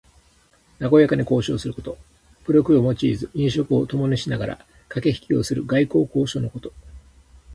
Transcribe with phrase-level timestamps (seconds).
[0.79, 1.95] なごやかに交渉すること。
[2.45, 6.73] 武力を用いず飲食をともにしながらかけひきをする外交交渉のこと。